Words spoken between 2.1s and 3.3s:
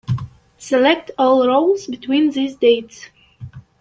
these dates.